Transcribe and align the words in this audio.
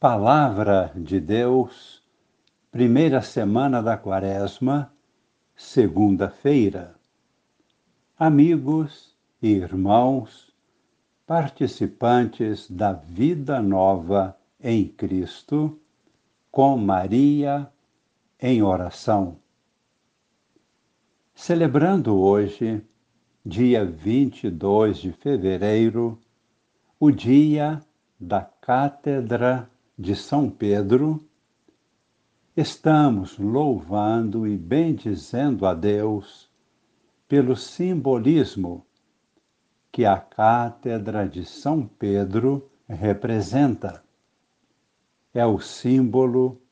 Palavra 0.00 0.92
de 0.94 1.18
Deus, 1.18 2.00
primeira 2.70 3.20
semana 3.20 3.82
da 3.82 3.98
Quaresma, 3.98 4.92
segunda-feira. 5.56 6.94
Amigos 8.16 9.16
e 9.42 9.48
irmãos, 9.48 10.54
participantes 11.26 12.70
da 12.70 12.92
vida 12.92 13.60
nova 13.60 14.38
em 14.62 14.86
Cristo, 14.86 15.76
com 16.48 16.76
Maria 16.76 17.68
em 18.40 18.62
oração. 18.62 19.36
Celebrando 21.34 22.16
hoje, 22.16 22.80
dia 23.44 23.84
22 23.84 24.98
de 24.98 25.10
fevereiro, 25.10 26.16
o 27.00 27.10
dia 27.10 27.80
da 28.20 28.42
Cátedra 28.42 29.68
de 29.98 30.14
São 30.14 30.48
Pedro, 30.48 31.20
estamos 32.56 33.36
louvando 33.36 34.46
e 34.46 34.56
bendizendo 34.56 35.66
a 35.66 35.74
Deus 35.74 36.48
pelo 37.26 37.56
simbolismo 37.56 38.86
que 39.90 40.04
a 40.04 40.16
Cátedra 40.16 41.28
de 41.28 41.44
São 41.44 41.84
Pedro 41.84 42.70
representa. 42.88 44.04
É 45.34 45.44
o 45.44 45.58
símbolo 45.58 46.62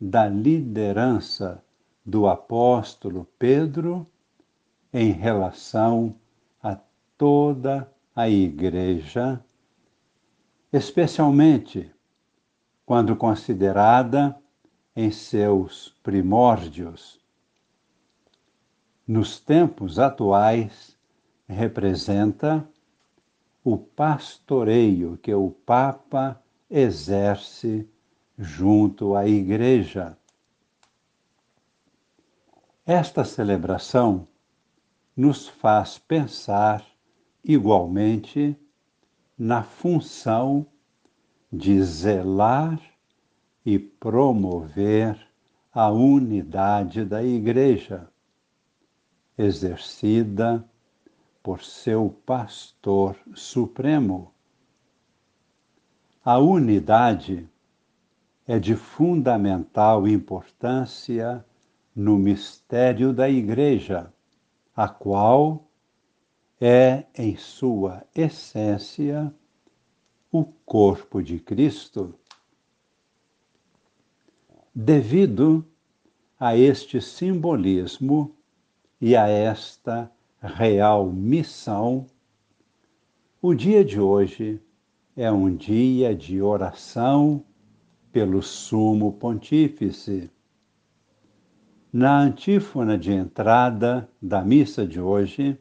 da 0.00 0.28
liderança 0.28 1.62
do 2.04 2.26
apóstolo 2.26 3.28
Pedro 3.38 4.04
em 4.92 5.12
relação 5.12 6.16
a 6.60 6.76
toda 7.16 7.88
a 8.16 8.28
Igreja, 8.28 9.40
especialmente 10.72 11.92
quando 12.88 13.14
considerada 13.14 14.34
em 14.96 15.10
seus 15.10 15.94
primórdios. 16.02 17.20
Nos 19.06 19.38
tempos 19.38 19.98
atuais, 19.98 20.96
representa 21.46 22.66
o 23.62 23.76
pastoreio 23.76 25.18
que 25.18 25.34
o 25.34 25.50
Papa 25.50 26.42
exerce 26.70 27.86
junto 28.38 29.14
à 29.14 29.28
Igreja. 29.28 30.16
Esta 32.86 33.22
celebração 33.22 34.26
nos 35.14 35.46
faz 35.46 35.98
pensar 35.98 36.82
igualmente 37.44 38.56
na 39.36 39.62
função 39.62 40.66
de 41.52 41.82
zelar 41.82 42.80
e 43.64 43.78
promover 43.78 45.18
a 45.72 45.90
unidade 45.90 47.04
da 47.04 47.22
Igreja, 47.22 48.08
exercida 49.36 50.64
por 51.42 51.62
seu 51.62 52.10
pastor 52.26 53.16
supremo. 53.34 54.32
A 56.24 56.38
unidade 56.38 57.48
é 58.46 58.58
de 58.58 58.74
fundamental 58.74 60.08
importância 60.08 61.44
no 61.94 62.18
mistério 62.18 63.12
da 63.12 63.28
Igreja, 63.28 64.12
a 64.74 64.88
qual 64.88 65.68
é, 66.60 67.04
em 67.16 67.36
sua 67.36 68.04
essência, 68.14 69.32
o 70.30 70.44
corpo 70.44 71.22
de 71.22 71.38
Cristo. 71.38 72.14
Devido 74.74 75.64
a 76.38 76.56
este 76.56 77.00
simbolismo 77.00 78.34
e 79.00 79.16
a 79.16 79.26
esta 79.26 80.10
real 80.40 81.10
missão, 81.10 82.06
o 83.40 83.54
dia 83.54 83.84
de 83.84 83.98
hoje 83.98 84.60
é 85.16 85.32
um 85.32 85.54
dia 85.54 86.14
de 86.14 86.42
oração 86.42 87.42
pelo 88.12 88.42
Sumo 88.42 89.12
Pontífice. 89.12 90.30
Na 91.92 92.20
antífona 92.20 92.98
de 92.98 93.12
entrada 93.12 94.08
da 94.20 94.44
missa 94.44 94.86
de 94.86 95.00
hoje, 95.00 95.58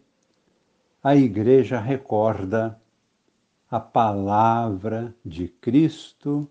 a 1.02 1.16
Igreja 1.16 1.80
recorda 1.80 2.80
a 3.70 3.80
palavra 3.82 5.14
de 5.26 5.50
Cristo 5.50 6.50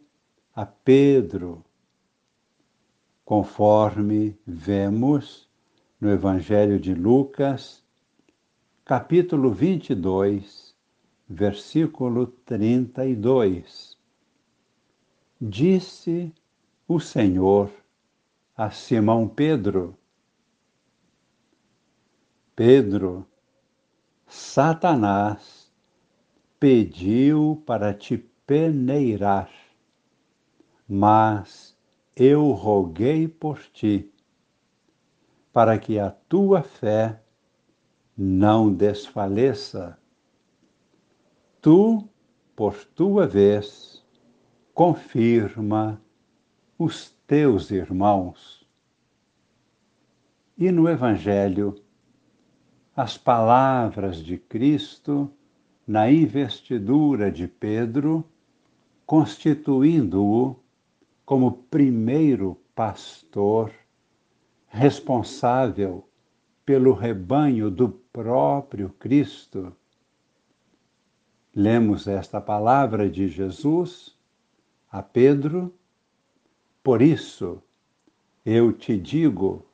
a 0.54 0.66
Pedro, 0.66 1.64
conforme 3.24 4.38
vemos 4.46 5.48
no 5.98 6.10
Evangelho 6.10 6.78
de 6.78 6.94
Lucas, 6.94 7.82
capítulo 8.84 9.50
22, 9.50 10.74
versículo 11.26 12.26
32. 12.44 13.96
Disse 15.40 16.34
o 16.86 17.00
Senhor 17.00 17.70
a 18.54 18.70
Simão 18.70 19.26
Pedro: 19.26 19.96
Pedro, 22.54 23.26
Satanás 24.26 25.65
pediu 26.58 27.62
para 27.66 27.92
te 27.92 28.16
peneirar, 28.46 29.50
mas 30.88 31.76
eu 32.14 32.50
roguei 32.52 33.28
por 33.28 33.58
ti, 33.72 34.10
para 35.52 35.78
que 35.78 35.98
a 35.98 36.10
tua 36.10 36.62
fé 36.62 37.20
não 38.16 38.72
desfaleça. 38.72 39.98
Tu, 41.60 42.08
por 42.54 42.84
tua 42.84 43.26
vez, 43.26 44.02
confirma 44.72 46.00
os 46.78 47.10
teus 47.26 47.70
irmãos. 47.70 48.66
E 50.56 50.70
no 50.70 50.88
Evangelho, 50.88 51.82
as 52.94 53.18
palavras 53.18 54.16
de 54.16 54.38
Cristo 54.38 55.30
na 55.86 56.10
investidura 56.10 57.30
de 57.30 57.46
Pedro, 57.46 58.24
constituindo-o 59.06 60.56
como 61.24 61.52
primeiro 61.70 62.60
pastor 62.74 63.72
responsável 64.66 66.08
pelo 66.64 66.92
rebanho 66.92 67.70
do 67.70 67.88
próprio 67.88 68.90
Cristo. 68.98 69.74
Lemos 71.54 72.08
esta 72.08 72.40
palavra 72.40 73.08
de 73.08 73.28
Jesus 73.28 74.18
a 74.90 75.02
Pedro. 75.02 75.72
Por 76.82 77.00
isso, 77.00 77.62
eu 78.44 78.72
te 78.72 78.98
digo 78.98 79.64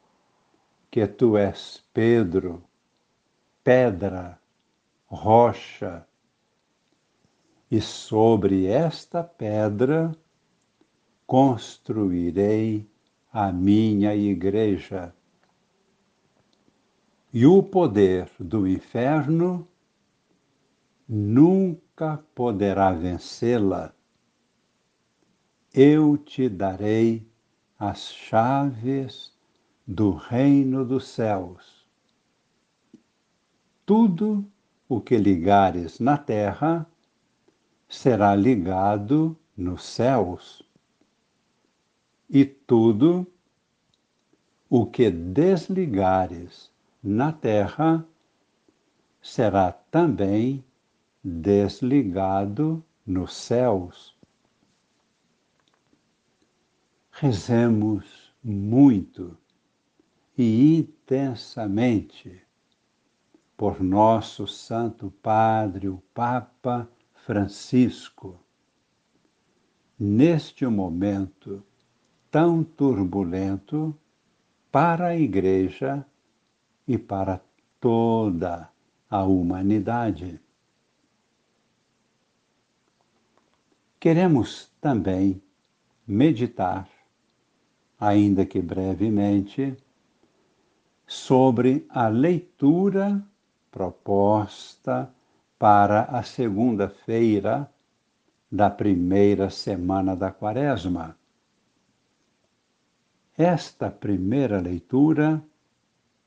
que 0.90 1.06
tu 1.06 1.36
és 1.36 1.82
Pedro, 1.92 2.62
pedra 3.64 4.41
rocha, 5.12 6.06
e 7.70 7.80
sobre 7.80 8.66
esta 8.66 9.22
pedra 9.22 10.16
construirei 11.26 12.90
a 13.30 13.52
minha 13.52 14.14
igreja. 14.14 15.14
E 17.32 17.46
o 17.46 17.62
poder 17.62 18.30
do 18.38 18.66
inferno 18.66 19.68
nunca 21.08 22.18
poderá 22.34 22.92
vencê-la. 22.92 23.94
Eu 25.72 26.18
te 26.18 26.48
darei 26.48 27.26
as 27.78 28.12
chaves 28.12 29.32
do 29.86 30.12
reino 30.12 30.84
dos 30.84 31.08
céus. 31.08 31.86
Tudo 33.86 34.46
o 34.94 35.00
que 35.00 35.16
ligares 35.16 35.98
na 35.98 36.18
terra 36.18 36.86
será 37.88 38.34
ligado 38.36 39.34
nos 39.56 39.84
céus, 39.84 40.62
e 42.28 42.44
tudo 42.44 43.26
o 44.68 44.84
que 44.84 45.10
desligares 45.10 46.70
na 47.02 47.32
terra 47.32 48.06
será 49.22 49.72
também 49.72 50.62
desligado 51.24 52.84
nos 53.06 53.32
céus. 53.34 54.14
Rezemos 57.12 58.30
muito 58.44 59.38
e 60.36 60.80
intensamente 60.80 62.42
por 63.56 63.82
nosso 63.82 64.46
Santo 64.46 65.10
Padre, 65.22 65.88
o 65.88 66.02
Papa 66.12 66.88
Francisco, 67.14 68.38
neste 69.98 70.66
momento 70.66 71.62
tão 72.30 72.64
turbulento 72.64 73.96
para 74.70 75.08
a 75.08 75.16
Igreja 75.16 76.04
e 76.88 76.96
para 76.96 77.40
toda 77.78 78.68
a 79.08 79.22
humanidade. 79.22 80.40
Queremos 84.00 84.72
também 84.80 85.40
meditar, 86.06 86.88
ainda 88.00 88.44
que 88.44 88.60
brevemente, 88.60 89.76
sobre 91.06 91.86
a 91.90 92.08
leitura 92.08 93.24
proposta 93.72 95.12
para 95.58 96.02
a 96.04 96.22
segunda-feira 96.22 97.68
da 98.50 98.68
primeira 98.68 99.48
semana 99.48 100.14
da 100.14 100.30
Quaresma. 100.30 101.16
Esta 103.36 103.90
primeira 103.90 104.60
leitura 104.60 105.42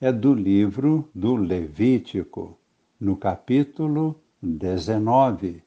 é 0.01 0.11
do 0.11 0.33
livro 0.33 1.07
do 1.13 1.35
Levítico, 1.35 2.57
no 2.99 3.15
capítulo 3.15 4.19
19, 4.41 5.63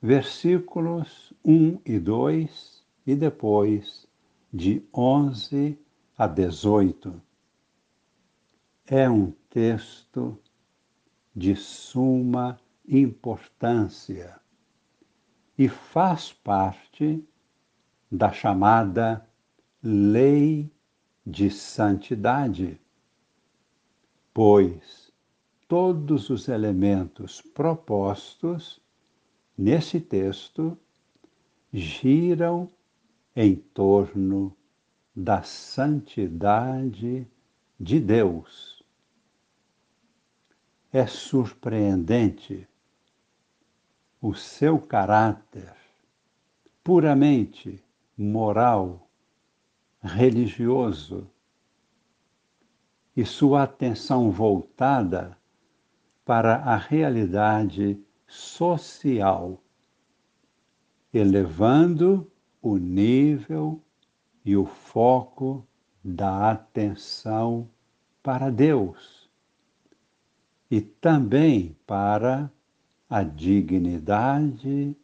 versículos 0.00 1.34
1 1.44 1.80
e 1.84 1.98
2 1.98 2.82
e 3.06 3.14
depois 3.14 4.08
de 4.52 4.82
11 4.94 5.78
a 6.16 6.26
18. 6.26 7.20
É 8.86 9.08
um 9.08 9.32
texto 9.50 10.38
de 11.38 11.54
suma 11.54 12.60
importância 12.84 14.40
e 15.56 15.68
faz 15.68 16.32
parte 16.32 17.24
da 18.10 18.32
chamada 18.32 19.24
lei 19.80 20.68
de 21.24 21.48
santidade, 21.48 22.80
pois 24.34 25.12
todos 25.68 26.28
os 26.28 26.48
elementos 26.48 27.40
propostos 27.40 28.80
nesse 29.56 30.00
texto 30.00 30.76
giram 31.72 32.68
em 33.36 33.54
torno 33.54 34.56
da 35.14 35.42
santidade 35.42 37.28
de 37.78 38.00
Deus. 38.00 38.77
É 40.90 41.06
surpreendente 41.06 42.66
o 44.22 44.34
seu 44.34 44.80
caráter 44.80 45.74
puramente 46.82 47.84
moral, 48.16 49.06
religioso 50.00 51.30
e 53.14 53.22
sua 53.26 53.64
atenção 53.64 54.30
voltada 54.30 55.36
para 56.24 56.56
a 56.56 56.76
realidade 56.78 58.02
social, 58.26 59.62
elevando 61.12 62.32
o 62.62 62.78
nível 62.78 63.82
e 64.42 64.56
o 64.56 64.64
foco 64.64 65.66
da 66.02 66.50
atenção 66.50 67.68
para 68.22 68.50
Deus 68.50 69.17
e 70.70 70.80
também 70.80 71.76
para 71.86 72.50
a 73.08 73.22
dignidade 73.22 74.96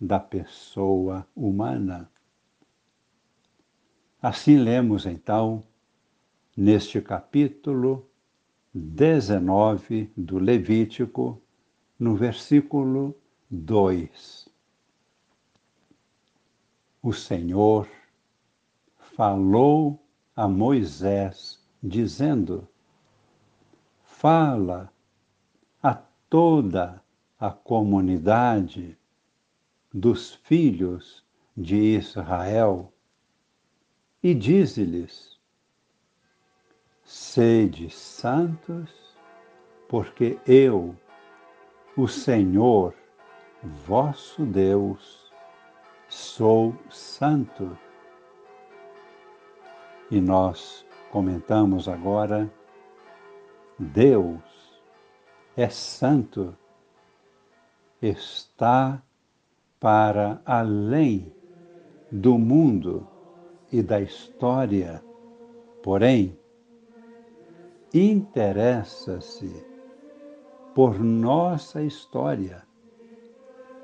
da 0.00 0.18
pessoa 0.18 1.26
humana. 1.36 2.10
Assim 4.22 4.56
lemos 4.56 5.04
então 5.04 5.62
neste 6.56 7.00
capítulo 7.00 8.08
19 8.72 10.12
do 10.16 10.38
Levítico, 10.38 11.42
no 11.98 12.14
versículo 12.14 13.14
2. 13.50 14.48
O 17.02 17.12
Senhor 17.12 17.88
falou 18.96 20.02
a 20.36 20.46
Moisés, 20.46 21.58
dizendo: 21.82 22.68
Fala 24.02 24.92
toda 26.30 27.02
a 27.40 27.50
comunidade 27.50 28.96
dos 29.92 30.36
filhos 30.44 31.24
de 31.56 31.76
Israel 31.96 32.92
e 34.22 34.32
dize-lhes: 34.32 35.40
Sede 37.02 37.90
santos, 37.90 39.18
porque 39.88 40.38
eu, 40.46 40.96
o 41.96 42.06
Senhor, 42.06 42.94
vosso 43.84 44.46
Deus, 44.46 45.32
sou 46.08 46.76
santo. 46.88 47.76
E 50.08 50.20
nós 50.20 50.86
comentamos 51.10 51.88
agora: 51.88 52.48
Deus 53.76 54.49
é 55.56 55.68
santo, 55.68 56.56
está 58.00 59.02
para 59.78 60.40
além 60.44 61.32
do 62.10 62.38
mundo 62.38 63.06
e 63.72 63.82
da 63.82 64.00
história, 64.00 65.02
porém, 65.82 66.38
interessa-se 67.92 69.66
por 70.74 70.98
nossa 71.00 71.82
história, 71.82 72.62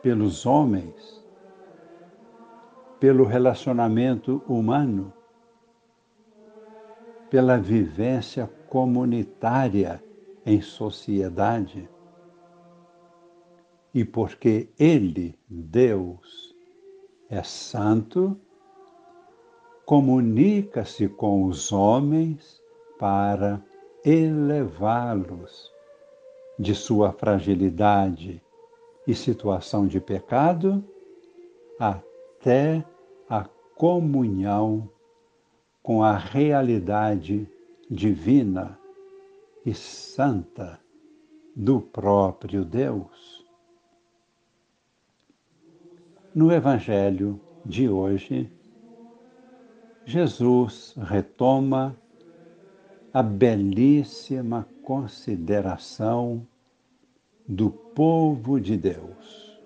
pelos 0.02 0.46
homens, 0.46 1.24
pelo 3.00 3.24
relacionamento 3.24 4.42
humano, 4.48 5.12
pela 7.28 7.58
vivência 7.58 8.48
comunitária 8.68 10.02
em 10.46 10.60
sociedade. 10.60 11.90
E 13.92 14.04
porque 14.04 14.68
Ele, 14.78 15.36
Deus, 15.48 16.54
é 17.28 17.42
santo, 17.42 18.38
comunica-se 19.84 21.08
com 21.08 21.44
os 21.44 21.72
homens 21.72 22.62
para 22.98 23.60
elevá-los 24.04 25.72
de 26.58 26.74
sua 26.74 27.12
fragilidade 27.12 28.40
e 29.06 29.14
situação 29.14 29.86
de 29.86 30.00
pecado 30.00 30.84
até 31.78 32.84
a 33.28 33.44
comunhão 33.74 34.88
com 35.82 36.02
a 36.02 36.16
realidade 36.16 37.48
divina 37.90 38.78
e 39.66 39.74
santa 39.74 40.78
do 41.56 41.80
próprio 41.80 42.64
Deus. 42.64 43.44
No 46.32 46.52
Evangelho 46.52 47.40
de 47.64 47.88
hoje, 47.88 48.48
Jesus 50.04 50.94
retoma 50.96 51.96
a 53.12 53.24
belíssima 53.24 54.68
consideração 54.84 56.46
do 57.48 57.70
povo 57.70 58.60
de 58.60 58.76
Deus, 58.76 59.60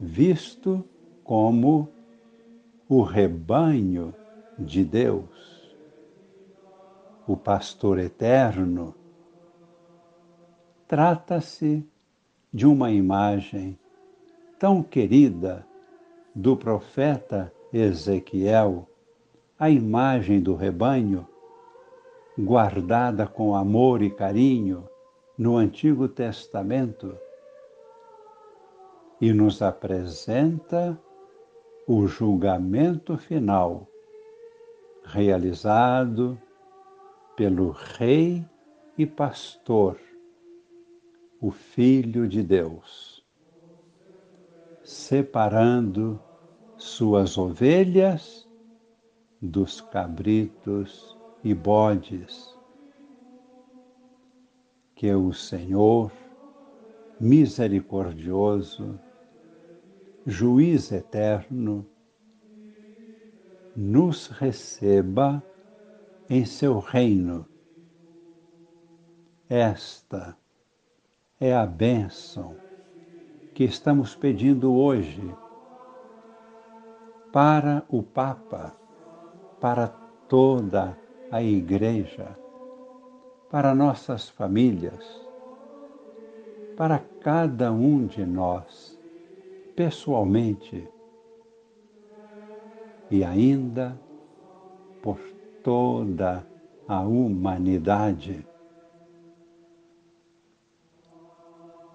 visto 0.00 0.82
como 1.22 1.90
o 2.88 3.02
rebanho 3.02 4.14
de 4.58 4.82
Deus, 4.82 5.76
o 7.26 7.36
pastor 7.36 7.98
eterno, 7.98 8.94
trata-se 10.90 11.88
de 12.52 12.66
uma 12.66 12.90
imagem 12.90 13.78
tão 14.58 14.82
querida 14.82 15.64
do 16.34 16.56
profeta 16.56 17.52
Ezequiel, 17.72 18.88
a 19.56 19.70
imagem 19.70 20.40
do 20.40 20.56
rebanho, 20.56 21.24
guardada 22.36 23.24
com 23.24 23.54
amor 23.54 24.02
e 24.02 24.10
carinho 24.10 24.82
no 25.38 25.56
Antigo 25.56 26.08
Testamento, 26.08 27.16
e 29.20 29.32
nos 29.32 29.62
apresenta 29.62 31.00
o 31.86 32.04
julgamento 32.08 33.16
final 33.16 33.86
realizado 35.04 36.36
pelo 37.36 37.70
Rei 37.70 38.44
e 38.98 39.06
Pastor, 39.06 39.96
o 41.40 41.50
Filho 41.50 42.28
de 42.28 42.42
Deus, 42.42 43.24
separando 44.82 46.20
suas 46.76 47.38
ovelhas 47.38 48.46
dos 49.40 49.80
cabritos 49.80 51.16
e 51.42 51.54
bodes. 51.54 52.54
Que 54.94 55.14
o 55.14 55.32
Senhor, 55.32 56.12
misericordioso, 57.18 59.00
juiz 60.26 60.92
eterno, 60.92 61.86
nos 63.74 64.26
receba 64.26 65.42
em 66.28 66.44
seu 66.44 66.78
reino. 66.80 67.48
Esta 69.48 70.36
é 71.40 71.54
a 71.54 71.64
bênção 71.64 72.54
que 73.54 73.64
estamos 73.64 74.14
pedindo 74.14 74.74
hoje 74.74 75.34
para 77.32 77.82
o 77.88 78.02
Papa, 78.02 78.76
para 79.58 79.88
toda 80.28 80.98
a 81.30 81.42
Igreja, 81.42 82.36
para 83.50 83.74
nossas 83.74 84.28
famílias, 84.28 85.26
para 86.76 86.98
cada 87.22 87.72
um 87.72 88.06
de 88.06 88.26
nós, 88.26 89.00
pessoalmente, 89.74 90.86
e 93.10 93.24
ainda 93.24 93.98
por 95.00 95.18
toda 95.64 96.46
a 96.86 97.00
humanidade. 97.00 98.49